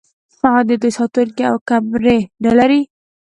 آیا 0.47 0.61
دوی 0.81 0.91
ساتونکي 0.97 1.43
او 1.51 1.55
کمرې 1.67 2.17
نلري؟ 2.43 2.81